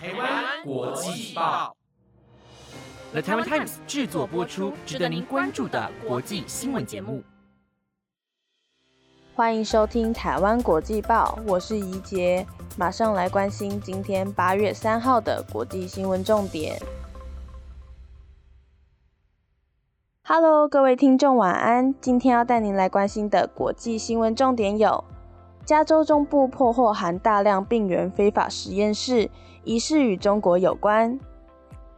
[0.00, 1.74] 台湾国际报
[3.10, 7.20] ，The Taiwan Times 制作播出，值得您关注的国际新闻节目。
[9.34, 16.80] 欢迎收听台湾国际报，我是怡杰，马上来关心今天八月三号的国际新闻重点。
[20.22, 21.92] Hello，各位听众，晚安。
[22.00, 25.02] 今天要带您来关心的国际新闻重点有：
[25.68, 29.28] 加州中部破获含大量病原非法实验室，
[29.64, 31.18] 疑似与中国有关；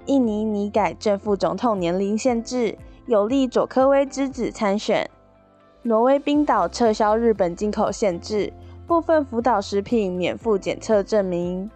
[0.07, 5.09] 印尼拟改正副总统年龄限制，有利佐科威之子参选。
[5.83, 8.53] 挪威、冰岛撤销日本进口限制，
[8.89, 11.71] 部分福岛食品免付检测证明。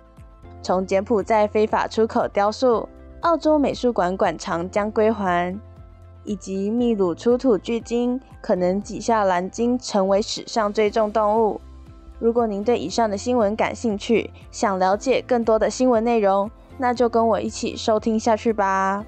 [0.62, 2.88] 从柬埔寨非法出口雕塑，
[3.20, 5.56] 澳洲美术馆馆藏将归还，
[6.24, 11.60] 以及秘鲁出土巨鲸可能挤下蓝鲸，成为史上最重动物。
[12.18, 19.05] 如果您对以上的新闻感兴趣，想了解更多的新闻内容，那就跟我一起收听下去吧。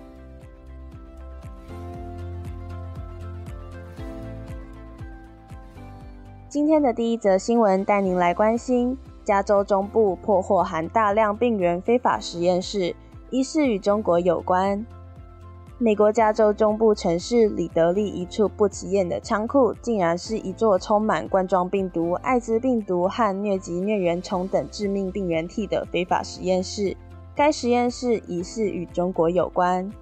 [6.49, 12.97] 今天的第一则新闻带您来关心：加州中部破获含大量病原非法实验室，
[13.31, 14.85] 疑似与中国有关。
[15.79, 26.97] 美国加州中部城市里德利一处不起眼的仓库，竟然是一座充满冠状病毒、艾滋病毒和疟疾疟原虫等致命病原体的非法实验室。
[27.35, 29.93] 该实验室疑似与中国有关。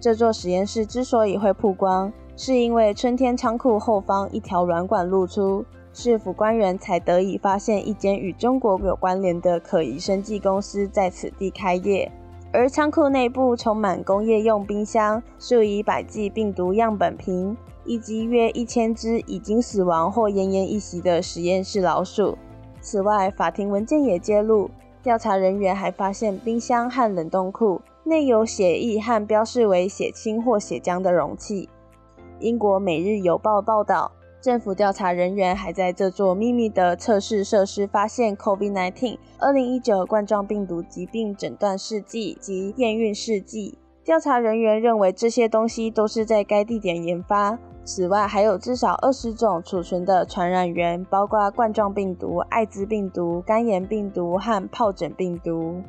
[0.00, 5.64] 这座实验室之所以会曝光，是因为春天仓库后方一条软管露出。
[5.92, 12.10] 市府官员才得以发现一间与中国有关联的可疑生技公司在此地开业，
[12.54, 22.36] 而仓库内部充满工业用冰箱、数以百计病毒样本瓶，以及约一千只已经死亡或奄奄一息的实验室老鼠。
[22.82, 24.70] 此外，法庭文件也揭露，
[25.02, 31.70] 调查人员还发现冰箱和冷冻库内有血液和标示为血清或血浆的容器。
[32.38, 34.12] 英国《每日邮报》报道。
[34.42, 43.78] 政府调查人员还在这座秘密的测试设施发现 COVID-19 二零一九冠状病毒疾病诊断试剂及验孕试剂。
[44.02, 47.56] 调查人员认为这些东西都是在该地点研发。
[47.84, 55.80] 此外，还有至少二十种储存的传染源，包括冠状病毒、艾滋病毒、肝炎病毒和疱疹病毒。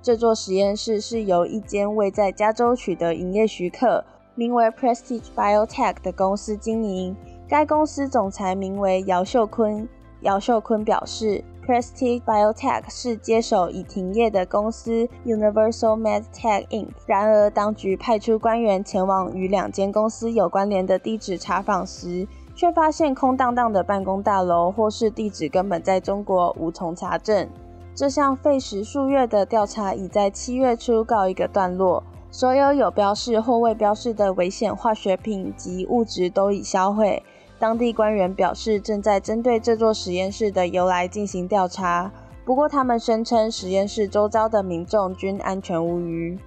[0.00, 4.04] 这座实验室是由一间未在加州取得营业许可、
[4.36, 7.16] 名为 Prestige Biotech 的公司经营。
[7.48, 9.88] 该公司总裁名为姚秀坤。
[10.22, 16.88] 姚秀坤表示，Prestige Biotech 是接手已停业的公司 Universal MedTech Inc。
[17.06, 22.26] 然而，当局派出官员前往与两间公司有关联的地址查访时，
[22.56, 27.48] 却发现空荡荡的办公大楼，或是地址根本在中国无从查证。
[27.94, 37.22] 这项费时数月的调查已在七月初告一个段落，所有有标示或未标示的危险化学品及物质都已销毁。
[37.58, 42.12] 当地官员表示，正在针对这座实验室的由来进行调查。
[42.44, 46.38] 不过，他们声称实验室周遭的民众均安全无虞。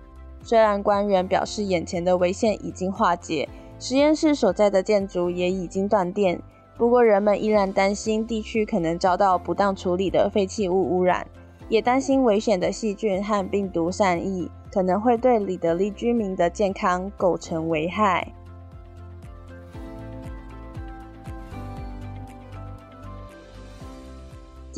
[0.41, 3.49] 虽然官员表示眼前的危险已经化解，
[3.79, 6.41] 实验室所在的建筑也已经断电，
[6.77, 11.27] 不过人们依然担心地区可能遭到不当处理的废弃物污染，
[11.67, 18.31] 也担心危险的细菌和病毒散逸可能会对里德利居民的健康构成危害。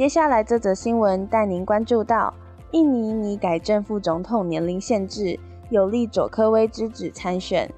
[0.02, 2.34] 接下来这则新闻带您关注到：
[2.72, 5.40] 印尼拟改正副总统年龄限制，
[5.70, 7.72] 有利佐科威之子参选。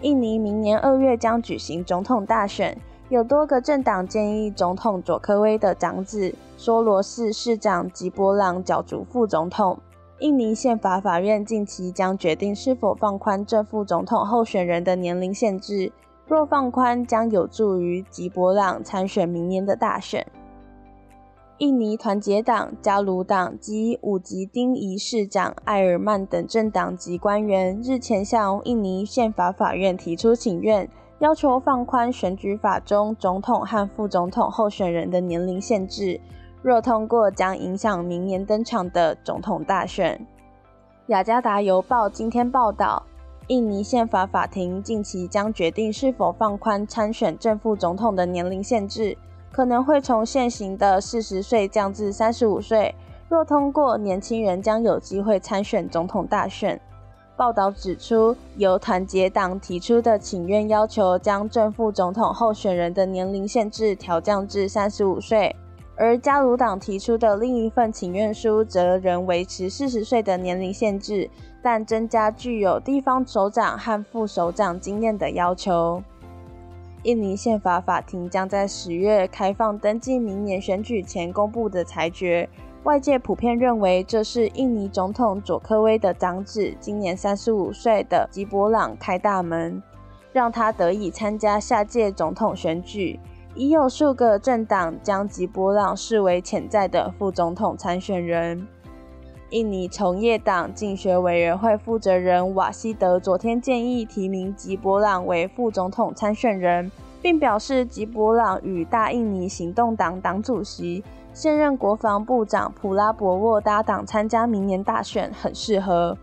[0.00, 2.76] 印尼明年二月将举行总统大选，
[3.08, 9.78] 有多个政党建议总统佐科威的长子梭罗市市长吉波朗角逐副总统。
[10.18, 15.92] 印尼宪法法院近期将决定是否放宽正副总统候选人的年龄限制，
[16.26, 20.26] 若放宽，将有助于吉波朗参选明年的大选。
[21.58, 30.86] 印尼团结党、加鲁党及五级丁仪市长艾尔曼等政党及官员日前向印尼宪法法院提出请愿，
[31.18, 36.20] 要求放宽选举法中总统和副总统候选人的年龄限制。
[36.60, 40.26] 若通过，将影响明年登场的总统大选。
[41.06, 43.02] 雅加达邮报今天报道，
[43.46, 49.16] 印尼宪法法庭近期将决定是否放宽参选正副总统的年龄限制。
[49.56, 52.94] 可能会从现行的四十岁降至三十五岁。
[53.26, 56.78] 若通过，年轻人将有机会参选总统大选。
[57.38, 65.56] 报道指出，由团结党提出的请愿要求将正副总统候选人的年龄限制调降至三十五岁。
[65.96, 71.30] 而加鲁党提出的另一份请愿书则仍维持四十岁的年龄限制，
[71.62, 76.02] 但增加具有地方首长和副首长经验的要求。
[77.06, 82.48] 印尼宪法法庭将在十月开放登记明年选举前公布的裁决。
[82.82, 89.80] 外界普遍认为这是印尼总统佐科威的长子，今年三十五岁的吉伯朗开大门，
[90.32, 93.20] 让他得以参加下届总统选举。
[93.54, 98.66] 已有数个政党将吉伯朗视为潜在的副总统参选人。
[99.50, 106.90] 印尼从业党竞选委员会负责人瓦西德昨天建议提名吉伯朗为副总统参选人，
[107.22, 111.04] 并表示吉伯朗与大印尼行动党党主席。
[111.32, 116.18] 现任国防部长普拉博沃搭档参加明年大选很适合。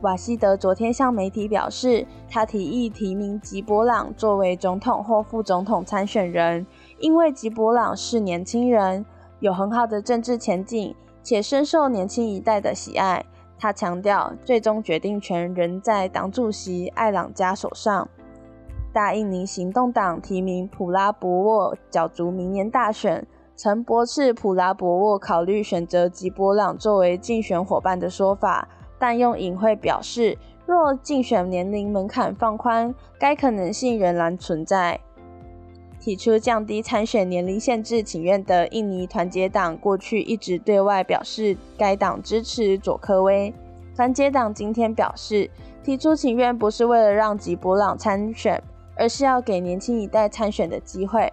[0.00, 6.66] 瓦西德昨天向媒体表示，他提议提名吉伯朗作为总统或副总统参选人，
[6.98, 9.06] 因为吉伯朗是年轻人，
[9.38, 10.94] 有很好的政治前景，
[11.28, 13.22] 且深受年轻一代的喜爱。
[13.58, 18.08] 他强调，最终决定权仍在党主席艾朗加手上。
[18.94, 23.26] 大印尼行动党提名普拉博沃角逐明年大选。
[23.54, 28.66] 曾驳斥普拉博沃考虑选择吉波朗作为竞选伙伴的说法，
[28.98, 34.98] 但用隐晦表示，若竞选年龄门槛放宽，该可能性仍然存在。
[36.08, 43.52] 提出降低参选年龄限制请愿的印尼团结党过去一直对外表示，该党支持佐科威。
[43.94, 45.50] 团结党今天表示，
[45.84, 48.58] 提出请愿不是为了让吉布朗参选，
[48.96, 51.30] 而是要给年轻一代参选的机会。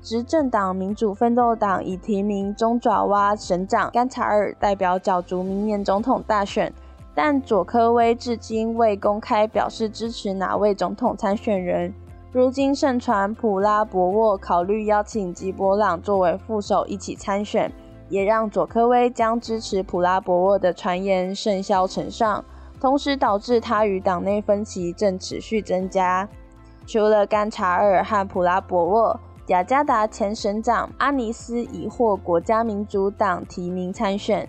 [0.00, 6.72] 执政党民主奋斗党已提名中爪哇省长甘查尔代表角逐明年总统大选，
[7.14, 11.92] 但佐科威至今未公开表示支持哪位总统参选人。
[12.36, 17.72] 如今盛传普拉博沃考虑邀请吉博朗作为副手一起参选，
[18.10, 22.44] 也让佐科威将支持普拉博沃的传言甚嚣尘上，
[22.78, 26.28] 同时导致他与党内分歧正持续增加。
[26.86, 29.18] 除了甘查尔和普拉博沃。
[29.46, 34.46] 雅加达前省长阿尼斯已获国家民主党提名参选。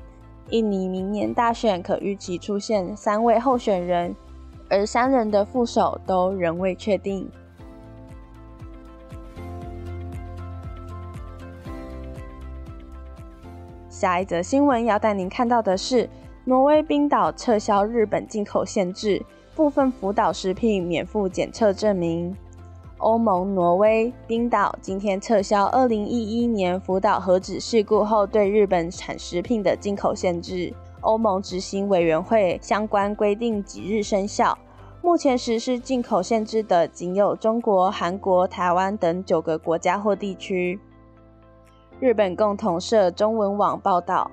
[0.49, 4.13] 印尼明年大选可预期出现三位候选人，
[4.69, 7.29] 而三人的副手都仍未确定。
[13.99, 16.07] 下一则新闻要带您看到的是：
[16.45, 22.37] 挪威冰岛撤销日本进口限制，部分福岛食品免付检测证明。
[22.99, 30.71] 欧盟、挪威、冰岛今天撤销2011年福岛核子事故后对日本产食品的进口限制。
[31.01, 34.55] 欧盟执行委员会相关规定即日生效。
[35.01, 40.79] 目前实施进口限制的仅有中国、韩国、台湾等九个国家或地区。
[41.99, 44.29] 日本共同社中文网报道，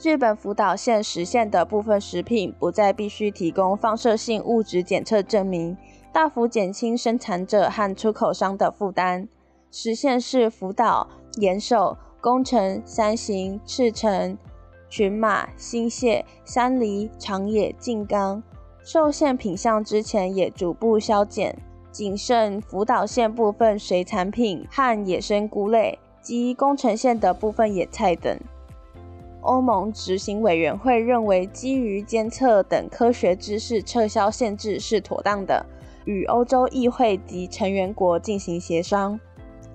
[0.00, 5.76] 日本福岛县实现的部分食品不再必须提供放射性物质检测证明。
[6.12, 9.28] 大幅减轻生产者和出口商的负担。
[9.72, 11.08] 实现是福岛、
[11.40, 14.38] 岩手、宫城、山形、赤城、
[14.88, 18.40] 群马、新泻、山梨、长野、静冈
[18.82, 21.56] 受限品项之前也逐步削减，
[21.90, 28.38] 仅剩福岛县部分水产品和野生菇类及宫城县的部分野菜等。
[29.40, 35.64] 欧盟执行委员会认为，基于监测等科学知识撤销限制是妥当的。
[36.04, 39.18] 与欧洲议会及成员国进行协商。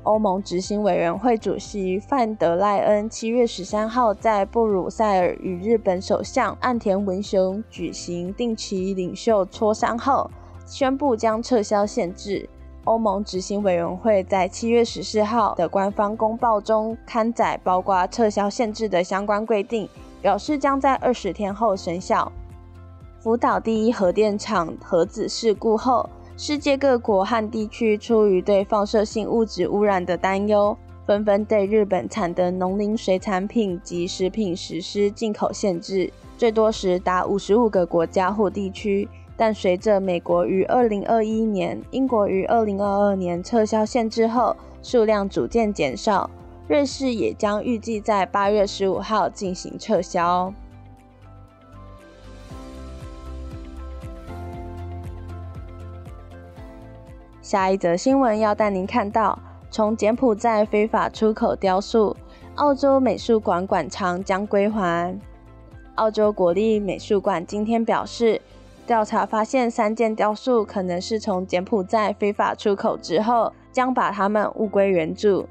[0.04, 10.30] 欧盟执行委员会主席范德赖恩七月十三号在布鲁塞尔与日本首相岸田文雄举行定期领袖磋商后，
[10.68, 12.48] 宣布将撤销限制。
[12.86, 19.88] 欧盟执行委员会在七月十四号的官方公报中刊载包括撤销限制的相关规定，
[20.22, 22.32] 表示将在二十天后生效。
[23.20, 26.10] 福岛第一核电厂核子事故后。
[26.36, 30.76] 世界各国和地区出于对放射性物质污染的担忧，
[31.06, 39.08] 纷纷对日本产的农林水产品及食品实施进口限制，最多时达五十五个国家或地区。
[39.36, 46.30] 但随着美国于二零二一年、英国于二零二二年撤销限制后，数量逐渐减少。
[46.68, 50.54] 瑞士也将预计在八月十五号进行撤销。
[57.42, 59.38] 下一则新闻要带您看到：
[59.70, 62.16] 从柬埔寨非法出口雕塑，
[62.56, 65.20] 澳洲美术馆馆藏将归还。
[65.96, 68.42] 澳洲国立美术馆今天表示，
[68.86, 75.48] 调查发现三件雕塑可能是从柬埔寨非法出口之后，将把它们物归原主。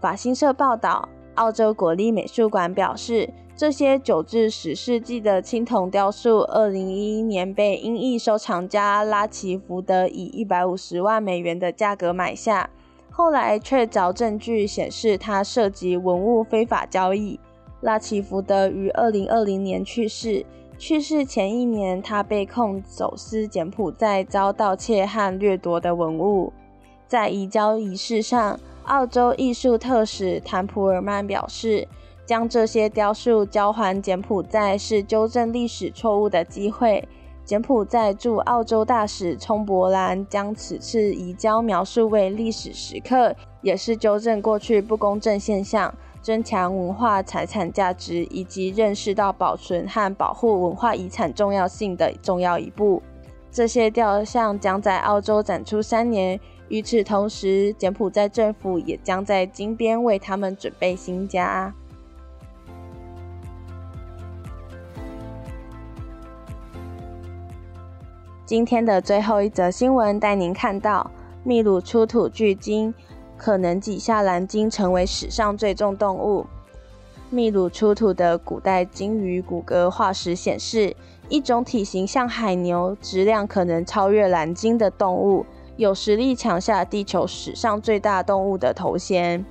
[0.00, 12.70] 法新社报道，澳洲国立美术馆表示，这些九至十世纪的青铜雕塑，二零一一年被英裔收藏家拉奇福德以一百五十万美元的价格买下，
[13.10, 17.40] 后来却找证据显示他涉及文物非法交易。
[17.80, 20.46] 拉奇福德于二零二零年去世。
[20.78, 26.52] 去世前一年，他被控走私柬埔寨遭盗窃和掠夺的文物。
[27.08, 31.88] 在移交仪式上，澳洲艺术特使坦普尔曼表示，
[32.26, 37.08] 将这些雕塑交还柬埔寨是纠正历史错误的机会。
[37.44, 45.94] 柬埔寨驻澳洲大使冲伯兰将此次移交描述为历史时刻，也是纠正过去不公正现象。
[46.26, 53.00] 增强文化财产价值，以及认识到保存和保护文化遗产重要性的重要一步。
[53.48, 56.40] 这些雕像将在澳洲展出三年。
[56.66, 61.72] 与此同时，柬埔寨政府也将在金边为他们准备新家。
[68.44, 71.08] 今天的最后一则新闻带您看到
[71.44, 72.92] 秘鲁出土巨鲸。
[73.36, 76.46] 可能挤下蓝鲸成为史上最重动物。
[77.28, 80.94] 秘鲁出土的古代鲸鱼骨骼化石显示，
[81.28, 85.44] 一种体型像海牛、质量可能超越蓝鲸的动物，
[85.76, 89.44] 有实力抢下地球史上最大动物的头衔。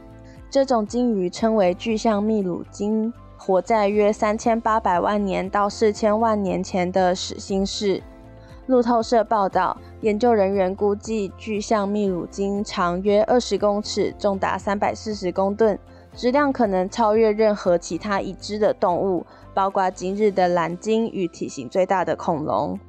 [0.49, 8.01] 这种鲸鱼称为巨象秘鲁鲸，活在约三千八百万年到四千万年前的始新世。
[8.67, 15.77] 路透社报道，研究人员估计巨象秘鲁鲸长约二十公尺，重达三百四十公吨，
[16.13, 22.79] 质量可能超越任何其他已知的动物，包括今日的蓝鲸与体型最大的恐龙。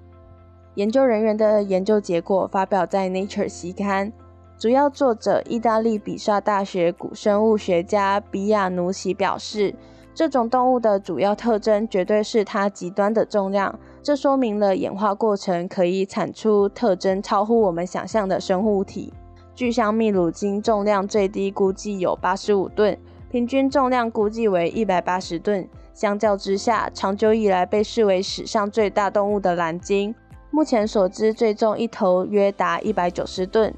[0.76, 4.10] 研究人员的研究结果发表在《Nature》期刊，
[4.58, 9.74] 主要作者意大利比萨大学古生物学家比亚努奇表示，
[10.14, 13.78] 这种动物的主要特征绝对是它极端的重量。
[14.06, 19.12] 这说明了演化过程可以产出特征超乎我们想象的生物体。
[19.52, 22.96] 巨象秘鲁鲸重量最低估计有八十五吨，
[23.28, 25.68] 平均重量估计为一百八十吨。
[25.92, 30.14] 相较之下，长久以来被视为史上最大动物的蓝鲸，
[30.52, 33.74] 目前所知最重一头约达一百九十吨，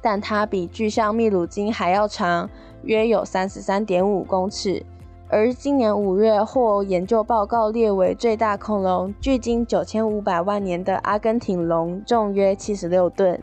[0.00, 2.48] 但它比巨象秘鲁鲸还要长，
[2.84, 4.82] 约有三十三点五公尺。
[5.32, 13.40] 而今年五月获研究报告列为最大恐龙，距今九千五百万年的阿根廷龙重约七十六吨。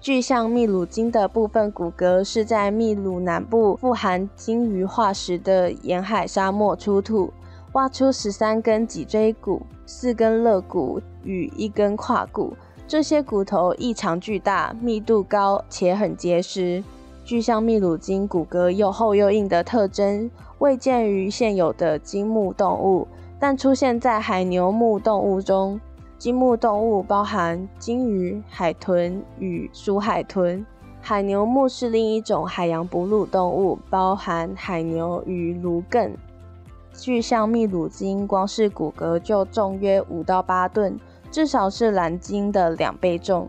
[0.00, 7.30] 巨象秘鲁鲸的部分骨骼是在秘鲁南部富含鲸鱼化石的沿海沙漠出土，
[7.72, 12.54] 挖出十三根脊椎骨、四根肋骨与一根胯骨。
[12.88, 16.82] 这些骨头异常巨大，密度高且很结实。
[17.22, 20.30] 巨象秘鲁鲸骨骼又厚又硬的特征。
[20.60, 25.80] 未见于现有的鲸目动物，但出现在海牛目动物中。
[26.18, 30.64] 鲸目动物包含鲸鱼、海豚与鼠海豚。
[31.00, 36.10] 海牛目是另一种海洋哺乳动物，包含海牛与芦艮。
[36.92, 41.00] 巨象秘鲁鲸光是骨骼就重约五到八吨，
[41.30, 43.48] 至少是蓝鲸的两倍重。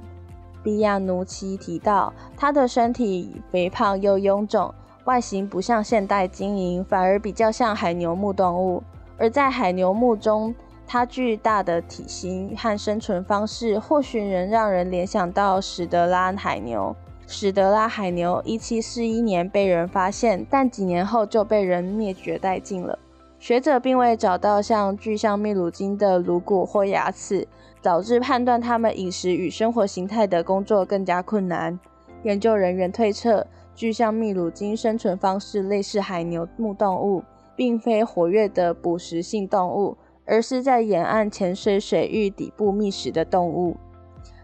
[0.63, 4.73] 比亚努奇提到，它的身体肥胖又臃肿。
[5.05, 8.83] 外形不像现代鲸鱼，反而比较像海牛目动物。
[9.17, 10.53] 而在海牛目中，
[10.85, 16.95] 它巨大的体型和生存方式，或许能让人联想到史德拉海牛。
[17.25, 22.99] 史德拉海牛1741年被人发现，但几年后就被人灭绝殆尽了。
[23.39, 27.47] 学者并未找到像巨象秘鲁鲸的颅骨或牙齿，
[27.81, 31.79] 导致判断它们饮食与生活形态的工作更加困难。
[32.21, 33.47] 研究人员推测。
[33.81, 37.23] 巨象秘鲁鲸生存方式类似海牛目动物，
[37.55, 43.75] 并非活跃的捕食性动物，而是在沿岸潜水水域底部觅食的动物。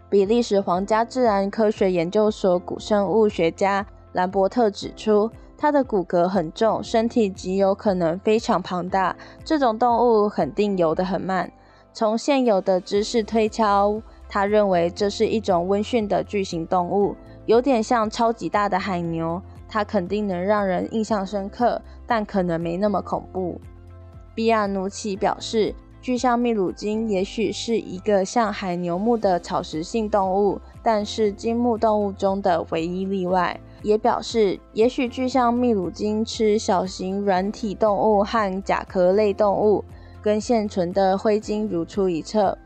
[0.10, 9.16] 比利时皇家自然科学研究所古生物学家兰伯特指出，它的骨骼很重，身体极有可能非常庞大。
[9.46, 11.52] 这种动物肯定游得很慢。
[11.94, 17.16] 从现有的知识推敲，他认为这是一种温驯的巨型动物。
[17.48, 23.60] 有点像超级大的海牛，它肯定能让人印象深刻，但可能没那么恐怖。
[24.36, 33.60] 比亚努奇表示，巨象秘鲁鲸也许是一个像海牛目的草食性动物，但是鲸目动物中的唯一例外。
[33.82, 39.86] 也表示，也许巨象秘鲁鲸吃小型软体动物和甲壳类动物，
[40.22, 42.58] 跟现存的灰鲸如出一辙。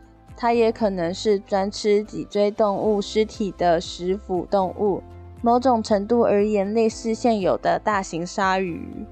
[0.42, 5.04] 它也可能是专吃脊椎动物尸体的食腐动物，
[5.44, 9.06] 某种程度而言，类似现有的大型鲨鱼。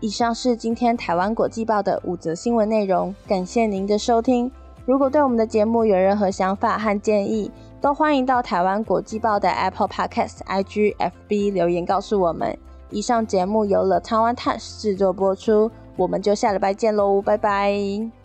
[0.00, 4.50] 以上是今天台湾国际报的五则新闻内容，感谢您的收听。
[4.86, 12.58] 如果对我们的节目有任何想法和建议，都欢迎到台湾国际报的 Apple Podcast、IG、FB 留言告诉我们。
[12.90, 18.15] 以上节目由乐昌湾探制作播出，我们就下礼拜见喽，拜拜。